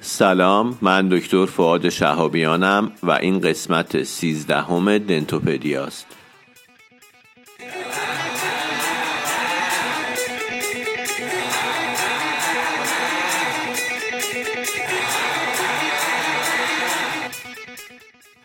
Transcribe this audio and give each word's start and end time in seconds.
سلام 0.00 0.78
من 0.82 1.08
دکتر 1.08 1.46
فعاد 1.46 1.88
شهابیانم 1.88 2.92
و 3.02 3.10
این 3.10 3.40
قسمت 3.40 4.02
سیزدهم 4.02 4.98
دنتوپدیاست. 4.98 6.06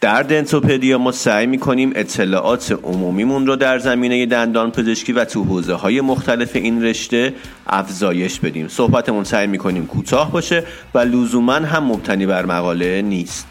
در 0.04 0.24
دنتوپدیا 0.24 0.98
ما 0.98 1.12
سعی 1.12 1.48
می‌کنیم 1.48 1.92
اطلاعات 1.96 2.72
عمومیمون 2.84 3.48
رو 3.48 3.56
در 3.56 3.80
زمینه 3.80 4.26
دندان 4.26 4.72
پزشکی 4.72 5.14
و 5.14 5.26
تو 5.26 5.44
حوزه 5.44 5.74
های 5.74 6.02
مختلف 6.02 6.56
این 6.56 6.84
رشته 6.84 7.34
افزایش 7.68 8.40
بدیم. 8.40 8.68
صحبتمون 8.68 9.24
سعی 9.24 9.48
می‌کنیم 9.48 9.86
کوتاه 9.86 10.32
باشه 10.32 10.64
و 10.94 11.00
لزوما 11.00 11.54
هم 11.54 11.84
مبتنی 11.84 12.26
بر 12.26 12.46
مقاله 12.46 13.02
نیست. 13.02 13.48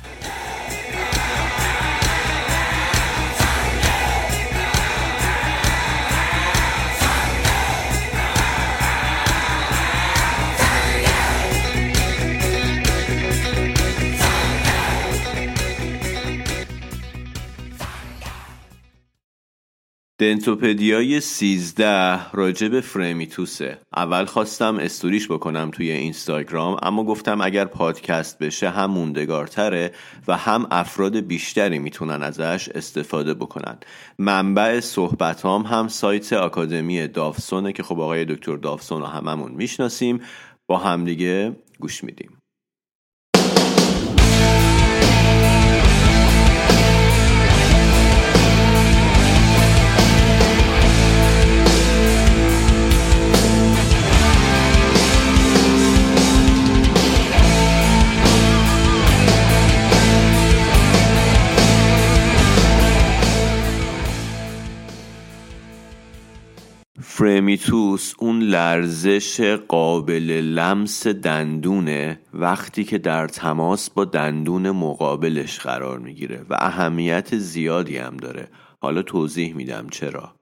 دنتوپدیای 20.23 21.21
13 21.21 22.31
راجع 22.33 22.69
به 22.69 22.81
فرمیتوسه 22.81 23.79
اول 23.97 24.25
خواستم 24.25 24.79
استوریش 24.79 25.29
بکنم 25.29 25.71
توی 25.71 25.91
اینستاگرام 25.91 26.77
اما 26.83 27.05
گفتم 27.05 27.41
اگر 27.41 27.65
پادکست 27.65 28.39
بشه 28.39 28.71
هم 28.71 28.91
موندگارتره 28.91 29.93
و 30.29 30.37
هم 30.37 30.67
افراد 30.71 31.17
بیشتری 31.17 31.79
می‌تونن 31.79 32.23
ازش 32.23 32.69
استفاده 32.75 33.35
بکنن. 33.35 33.79
منبع 34.19 34.81
صحبتام 34.81 35.63
هم 35.63 35.89
سایت 35.89 36.33
آکادمی 36.33 37.09
دافسونه 37.09 37.73
که 37.73 37.83
خب 37.83 38.01
آقای 38.01 38.25
دکتر 38.25 38.57
دافسون 38.57 39.01
رو 39.01 39.07
هممون 39.07 39.53
می‌شناسیم. 39.53 40.21
با 40.67 40.79
همدیگه 40.79 41.57
گوش 41.81 42.05
میدیم. 42.05 42.42
فرمیتوس 67.01 68.15
اون 68.19 68.43
لرزش 68.43 69.41
قابل 69.69 70.31
لمس 70.31 71.07
دندونه 71.07 72.21
وقتی 72.35 72.85
که 72.85 72.99
در 72.99 73.29
تماس 73.29 73.91
با 73.91 74.05
دندون 74.05 74.71
مقابلش 74.71 75.59
قرار 75.59 75.99
می‌گیره 75.99 76.45
و 76.51 76.57
اهمیت 76.61 77.39
زیادی 77.39 77.97
هم 77.97 78.17
داره. 78.17 78.49
حالا 78.81 79.03
توضیح 79.03 79.55
میدم 79.55 79.87
چرا. 79.91 80.35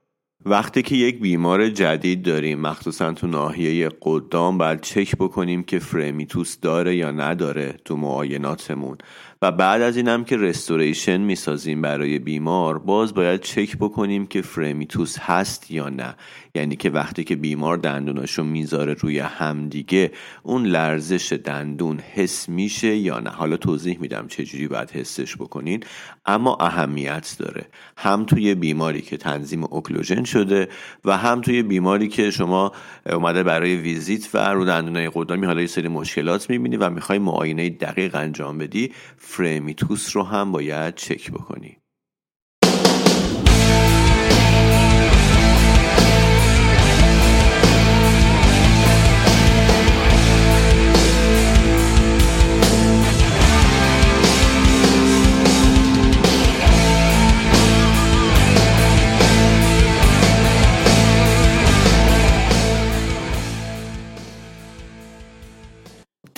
وقتی 0.45 0.81
که 0.81 0.95
یک 0.95 1.19
بیمار 1.19 1.69
جدید 1.69 2.23
داریم 2.23 2.59
مخصوصا 2.59 3.13
تو 3.13 3.27
ناحیه 3.27 3.89
قدام 4.01 4.57
باید 4.57 4.81
چک 4.81 5.15
بکنیم 5.15 5.63
که 5.63 5.79
فرمیتوس 5.79 6.59
داره 6.59 6.95
یا 6.95 7.11
نداره 7.11 7.75
تو 7.85 7.97
معایناتمون. 7.97 8.97
و 9.43 9.51
بعد 9.51 9.81
از 9.81 9.97
اینم 9.97 10.23
که 10.23 10.37
رستوریشن 10.37 11.17
می‌سازیم 11.17 11.81
برای 11.81 12.19
بیمار 12.19 12.79
باز 12.79 13.13
باید 13.13 13.41
چک 13.41 13.77
بکنیم 13.77 14.27
که 14.27 14.41
فرمیتوس 14.41 15.19
هست 15.19 15.71
یا 15.71 15.89
نه. 15.89 16.15
یعنی 16.55 16.75
که 16.75 16.89
وقتی 16.89 17.23
که 17.23 17.35
بیمار 17.35 17.77
دندوناشو 17.77 18.43
می‌ذاره 18.43 18.93
روی 18.93 19.19
همدیگه 19.19 20.11
اون 20.43 20.65
لرزش 20.65 21.33
دندون 21.33 21.99
حس 22.13 22.49
میشه 22.49 22.95
یا 22.95 23.19
نه. 23.19 23.29
حالا 23.29 23.57
توضیح 23.57 23.97
میدم 23.99 24.27
چجوری 24.27 24.67
باید 24.67 24.91
حسش 24.91 25.35
بکنین 25.35 25.83
اما 26.25 26.57
اهمیت 26.59 27.35
داره. 27.39 27.65
هم 27.97 28.25
توی 28.25 28.55
بیماری 28.55 29.01
که 29.01 29.17
تنظیم 29.17 29.63
اوکلوژن 29.63 30.23
شده 30.23 30.69
و 31.05 31.17
هم 31.17 31.41
توی 31.41 31.63
بیماری 31.63 32.07
که 32.07 32.31
شما 32.31 32.71
اومده 33.09 33.43
برای 33.43 33.75
ویزیت 33.75 34.29
و 34.35 34.53
رو 34.53 34.65
دندونای 34.65 35.11
قدامی 35.13 35.45
حالا 35.45 35.61
یه 35.61 35.67
سری 35.67 35.87
مشکلات 35.87 36.49
می‌بینی 36.49 36.77
و 36.77 36.89
می‌خوای 36.89 37.19
معاینه 37.19 37.69
دقیق 37.69 38.15
انجام 38.15 38.57
بدی 38.57 38.91
فرمیتوس 39.31 40.15
رو 40.15 40.23
هم 40.23 40.51
باید 40.51 40.95
چک 40.95 41.31
بکنی. 41.31 41.80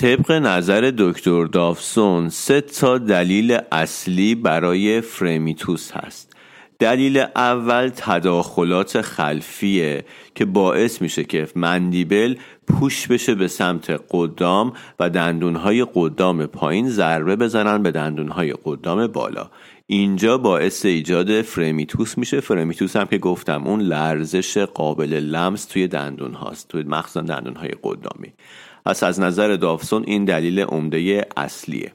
طبق 0.04 0.32
نظر 0.32 0.94
دکتر 0.98 1.46
دافسون 1.46 2.30
سه 2.30 2.62
تا 2.62 2.98
دلیل 2.98 3.58
اصلی 3.72 4.36
برای 4.36 5.02
فرمیتوس 5.02 5.92
هست. 5.92 6.36
دلیل 6.80 7.18
اول 7.36 7.92
تداخلات 7.96 9.02
خلفیه 9.02 10.06
که 10.36 10.46
باعث 10.46 11.02
میشه 11.02 11.24
که 11.24 11.48
مندیبل 11.56 12.36
پوش 12.68 13.08
بشه 13.08 13.36
به 13.36 13.48
سمت 13.48 14.02
قدام 14.12 14.74
و 15.00 15.10
دندونهای 15.10 15.88
قدام 15.94 16.46
پایین 16.46 16.90
ضربه 16.90 17.36
بزنن 17.36 17.84
به 17.84 17.92
دندونهای 17.92 18.54
قدام 18.64 19.08
بالا. 19.08 19.50
اینجا 19.88 20.38
باعث 20.38 20.86
ایجاد 20.86 21.42
فرمیتوس 21.42 22.18
میشه. 22.18 22.40
فرمیتوس 22.40 22.96
هم 22.96 23.06
که 23.06 23.18
گفتم 23.18 23.64
اون 23.64 23.82
لرزش 23.82 24.58
قابل 24.58 25.14
لمس 25.14 25.66
توی 25.66 25.88
دندون 25.88 26.34
هاست 26.34 26.68
توی 26.68 26.84
مخصوصا 26.84 27.22
دندون 27.22 27.56
های 27.56 27.72
قدامی. 27.84 28.34
پس 28.86 29.04
از 29.04 29.20
نظر 29.20 29.56
داوسون 29.56 30.04
این 30.08 30.26
دلیل 30.26 30.60
عمده 30.60 31.26
اصلیه. 31.38 31.94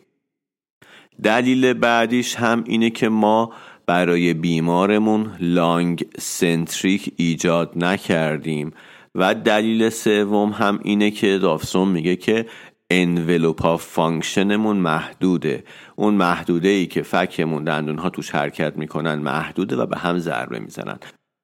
دلیل 1.22 1.72
بعدیش 1.72 2.36
هم 2.36 2.64
اینه 2.66 2.90
که 2.90 3.08
ما 3.08 3.52
برای 3.86 4.34
بیمارمون 4.34 5.36
long 5.40 6.06
centric 6.18 7.12
ایجاد 7.16 7.72
نکردیم 7.76 8.72
و 9.14 9.34
دلیل 9.34 9.90
سوم 9.90 10.50
هم 10.50 10.80
اینه 10.82 11.10
که 11.10 11.38
داوسون 11.38 11.88
میگه 11.88 12.16
که 12.16 12.46
envelope 12.90 13.76
of 13.76 13.92
function 13.92 14.53
مون 14.53 14.76
محدوده. 14.76 15.64
اون 15.96 16.14
محدوده 16.14 16.68
ای 16.68 16.86
که 16.86 17.02
فکمون 17.02 17.64
دندون 17.64 17.98
ها 17.98 18.10
توش 18.10 18.30
حرکت 18.30 18.76
می‌کنن 18.76 19.14
محدوده 19.14 19.76
و 19.76 19.86
به 19.86 19.98
هم 19.98 20.18
ضربه 20.18 20.58
می‌زنن. 20.58 20.98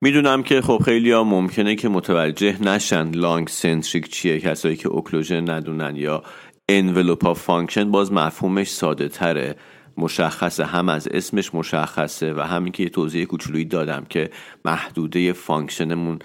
می‌دونم 0.04 0.42
که 0.42 0.60
خب 0.60 0.81
خیلی 0.84 1.10
ها 1.10 1.25
ممکنه 1.25 1.75
که 1.75 1.88
متوجه 1.88 2.62
نشن 2.62 3.10
long 3.10 3.48
centric 3.48 4.09
چیه 4.09 4.41
کسایی 4.41 4.76
که 4.76 4.88
occlusion 4.88 5.50
ندونن 5.50 5.97
یا 5.97 6.22
envelope 6.69 7.34
of 7.34 7.46
function 7.46 7.91
باز 7.91 8.12
مفهومش 8.12 8.70
ساده 8.70 9.09
تره. 9.09 9.56
مشخصه 9.97 10.65
هم 10.65 10.88
از 10.88 11.09
اسمش 11.09 11.54
مشخصه 11.54 12.34
و 12.34 12.41
همین 12.41 12.72
که 12.72 12.82
یه 12.82 12.88
توضیح 12.88 13.25
کوچولویی 13.25 13.65
دادم 13.65 14.06
که 14.09 14.31
محدوده 14.65 15.33
function 15.33 15.95
مون 15.95 16.18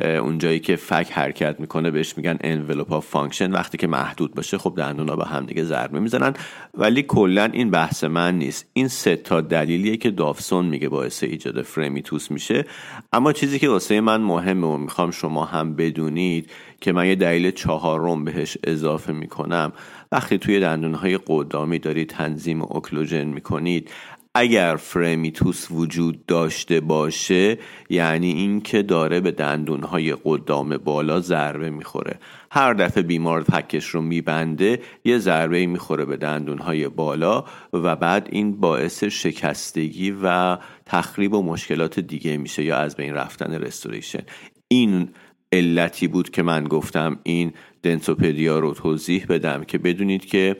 اونجایی 0.00 0.60
که 0.60 0.76
فک 0.76 1.08
حرکت 1.12 1.60
می‌کنه 1.60 1.90
بهش 1.90 2.16
میگن 2.16 2.38
envelope 2.40 2.98
function 2.98 3.52
وقتی 3.52 3.78
که 3.78 3.86
محدود 3.86 4.34
باشه 4.34 4.58
خب 4.58 4.74
دندونا 4.76 5.16
به 5.16 5.24
هم 5.24 5.46
دیگه 5.46 5.64
ضربه 5.64 6.00
می‌زنن. 6.00 6.34
ولی 6.74 7.02
کلا 7.02 7.44
این 7.44 7.70
بحث 7.70 8.04
من 8.04 8.38
نیست. 8.38 8.70
این 8.72 8.88
سه 8.88 9.16
تا 9.16 9.40
دلیلیه 9.40 9.96
که 9.96 10.10
داوسون 10.10 10.64
میگه 10.64 10.88
باعث 10.88 11.22
ایجاد 11.22 11.62
fremitus 11.62 12.30
میشه. 12.30 12.64
اما 13.12 13.32
چیزی 13.32 13.58
که 13.58 13.68
واسه 13.68 14.00
من 14.00 14.20
مهمه 14.20 14.66
و 14.66 14.76
می‌خوام 14.76 15.10
شما 15.10 15.44
هم 15.44 15.76
بدونید 15.76 16.50
که 16.80 16.92
من 16.92 17.06
یه 17.06 17.14
دلیل 17.14 17.50
چهارم 17.50 18.24
بهش 18.24 18.58
اضافه 18.64 19.12
می‌کنم. 19.12 19.72
وقتی 20.12 20.38
توی 20.38 20.60
دندونهای 20.60 21.18
قدامی 21.26 21.78
دارید 21.78 22.08
تنظیم 22.08 22.62
اوکلوژن 22.62 23.24
می‌کنید 23.24 23.90
اگر 24.36 24.76
فرمیتوس 24.76 25.70
وجود 25.70 26.26
داشته 26.26 26.80
باشه 26.80 27.58
یعنی 27.90 28.32
اینکه 28.32 28.82
داره 28.82 29.20
به 29.20 29.30
دندونهای 29.30 30.16
قدام 30.24 30.76
بالا 30.76 31.20
ضربه 31.20 31.70
می‌خوره. 31.70 32.18
هر 32.50 32.72
دفعه 32.74 33.02
بیمار 33.02 33.42
پکش 33.42 33.86
رو 33.86 34.02
میبنده 34.02 34.80
یه 35.04 35.18
ضربه 35.18 35.66
می‌خوره 35.66 36.04
به 36.04 36.16
دندونهای 36.16 36.88
بالا 36.88 37.44
و 37.72 37.96
بعد 37.96 38.28
این 38.32 38.60
باعث 38.60 39.04
شکستگی 39.04 40.16
و 40.22 40.58
تخریب 40.86 41.34
و 41.34 41.42
مشکلات 41.42 42.00
دیگه 42.00 42.36
میشه 42.36 42.64
یا 42.64 42.76
از 42.76 42.96
بین 42.96 43.14
رفتن 43.14 43.54
رستوریشن 43.54 44.22
این 44.68 45.08
علتی 45.52 46.08
بود 46.08 46.30
که 46.30 46.42
من 46.42 46.64
گفتم 46.64 47.18
این 47.22 47.52
دنسوپدیا 47.82 48.58
رو 48.58 48.74
توضیح 48.74 49.26
بدم 49.28 49.64
که 49.64 49.78
بدونید 49.78 50.24
که 50.24 50.56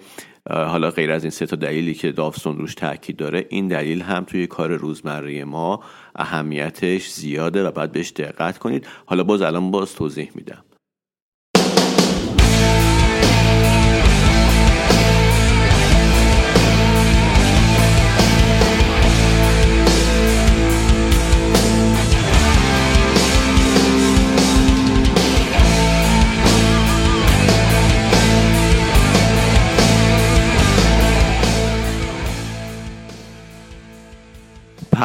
حالا 0.51 0.91
غیر 0.91 1.11
از 1.11 1.25
این 1.25 1.31
سه 1.31 1.47
تا 1.47 1.57
دلیلی 1.57 1.95
که 1.95 2.13
داوسون 2.13 2.59
روش 2.59 2.75
تاکید 2.75 3.17
داره 3.17 3.47
این 3.49 3.69
دلیل 3.69 4.03
هم 4.03 4.25
توی 4.25 4.47
کار 4.47 4.77
روزمره 4.77 5.45
ما 5.45 5.81
اهمیتش 6.17 7.11
زیاده 7.11 7.69
و 7.69 7.71
باید 7.71 7.93
بهش 7.93 8.13
دقت 8.13 8.59
کنید. 8.59 8.87
حالا 9.07 9.25
باز 9.25 9.43
الان 9.43 9.71
باز 9.71 9.95
توضیح 9.95 10.31
میدم. 10.35 10.65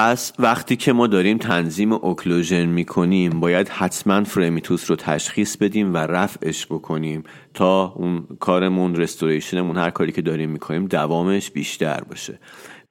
پس 0.01 0.33
وقتی 0.39 0.75
که 0.75 0.93
ما 0.93 1.07
داریم 1.07 1.37
تنظیم 1.37 1.93
اوکلوژن 1.93 2.65
می‌کنیم 2.65 3.39
باید 3.39 3.69
حتما 3.69 4.23
فرمیتوس 4.23 4.89
رو 4.89 4.95
تشخیص 4.95 5.57
بدیم 5.57 5.93
و 5.93 5.97
رفعش 5.97 6.65
بکنیم 6.65 7.23
تا 7.53 7.93
اون 7.95 8.27
کارمون 8.39 8.95
رستوریشنمون 8.95 9.77
هر 9.77 9.89
کاری 9.89 10.11
که 10.11 10.21
داریم 10.21 10.49
می‌کنیم 10.49 10.85
دوامش 10.85 11.51
بیشتر 11.51 12.01
باشه. 12.09 12.39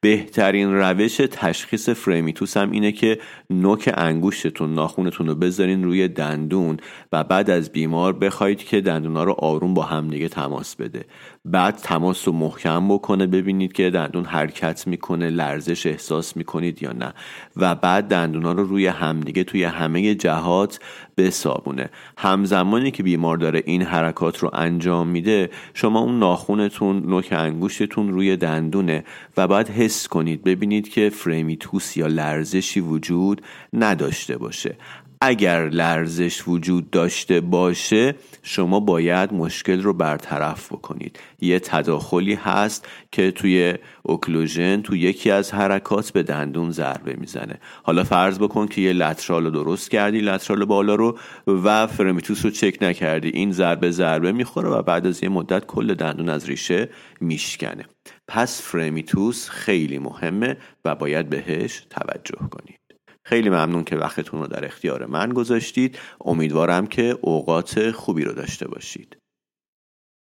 بهترین 0.01 0.75
روش 0.75 1.17
تشخیص 1.17 1.89
فرمیتوس 1.89 2.57
هم 2.57 2.71
اینه 2.71 2.93
که 2.93 3.19
نوک 3.51 3.91
انگوشتون 3.97 4.75
ناخونتون 4.75 5.27
رو 5.27 5.35
بذارین 5.35 5.85
روی 5.85 6.09
دندون 6.09 6.77
و 7.13 7.25
بعد 7.25 7.51
از 7.51 7.73
بیمار 7.73 8.13
بخواید 8.13 8.59
که 8.59 8.81
دندونا 8.81 9.25
رو 9.25 9.33
آروم 9.39 9.75
با 9.75 9.83
همدیگه 9.83 10.29
تماس 10.29 10.77
بده. 10.77 11.05
بعد 11.45 11.77
تماس 11.77 12.29
رو 12.29 12.35
محکم 12.35 12.89
بکنه 12.89 13.27
ببینید 13.27 13.73
که 13.73 13.91
دندون 13.91 14.25
حرکت 14.25 14.87
می‌کنه 14.87 15.31
لرزش 15.31 15.87
احساس 15.87 16.37
می‌کنید 16.37 16.83
یا 16.83 16.93
نه. 16.93 17.15
و 17.57 17.75
بعد 17.75 18.09
دندونا 18.09 18.53
رو 18.53 18.65
روی 18.65 18.87
همدیگه 18.87 19.45
توی 19.45 19.65
همه 19.65 20.15
جهات 20.15 20.81
بسابونه. 21.17 21.91
همزمانی 22.19 22.91
که 22.91 23.03
بیمار 23.03 23.37
داره 23.37 23.63
این 23.67 23.83
حرکات 23.83 24.39
رو 24.39 24.51
انجام 24.53 25.09
میده 25.09 25.51
شما 25.75 26.01
اون 26.01 26.19
ناخونتون 26.19 27.03
نوک 27.07 27.29
انگوشتون 27.31 28.13
روی 28.13 28.37
دندونه 28.37 29.05
و 29.37 29.47
بعد 29.49 29.71
حس 29.89 30.09
کنید 30.09 30.45
ببینید 30.45 30.89
که 30.89 31.11
فریمیتوس 31.11 31.97
یا 31.97 32.07
لرزشی 32.07 32.81
وجود 32.81 33.43
نداشته 33.73 34.39
باشه. 34.39 34.77
اگر 35.21 35.69
لرزش 35.69 36.49
وجود 36.49 36.91
داشته 36.91 37.41
باشه 37.41 38.15
شما 38.43 38.81
باید 38.81 39.33
مشکل 39.33 39.83
رو 39.83 39.93
برطرف 39.93 40.73
بکنید. 40.73 41.19
یه 41.41 41.61
تداخلی 41.61 42.35
هست 42.35 42.89
که 43.13 43.31
توی 43.31 43.75
اوکلوژن 44.03 44.81
تو 44.81 44.97
یکی 44.97 45.31
از 45.31 45.55
حرکات 45.55 46.11
به 46.11 46.23
دندون 46.23 46.71
ضربه 46.71 47.17
می‌زنه. 47.19 47.59
حالا 47.83 48.05
فرض 48.05 48.39
بکن 48.39 48.67
که 48.67 48.81
یه 48.81 48.93
لترال 48.93 49.45
رو 49.45 49.51
درست 49.51 49.91
کردی 49.91 50.21
لترال 50.21 50.65
بالا 50.65 50.95
رو 50.95 51.19
و 51.47 51.87
فرمیتوس 51.87 52.45
رو 52.45 52.51
چک 52.51 52.79
نکردی. 52.83 53.29
این 53.29 53.53
ضربه 53.53 53.91
ضربه 53.91 54.33
می‌خوره 54.33 54.69
و 54.69 54.83
بعد 54.83 55.07
از 55.07 55.23
یه 55.23 55.29
مدت 55.29 55.67
کل 55.67 55.95
دندون 55.95 56.29
از 56.29 56.49
ریشه 56.49 56.89
میشکنه. 57.21 57.85
پس 58.29 58.63
فرمیتوس 58.63 59.49
خیلی 59.49 59.99
مهمه 59.99 60.57
و 60.85 60.95
باید 60.95 61.31
بهش 61.31 61.87
توجه 61.91 62.49
کنید. 62.51 62.79
خیلی 63.25 63.51
ممنون 63.51 63.85
که 63.85 63.97
وقتتون 63.97 64.41
رو 64.41 64.47
در 64.47 64.65
اختیار 64.65 65.07
من 65.07 65.29
گذاشتید. 65.29 65.99
امیدوارم 66.21 66.87
که 66.87 67.19
اوقات 67.21 67.91
خوبی 67.91 68.25
رو 68.25 68.33
داشته 68.33 68.69
باشید. 68.69 69.17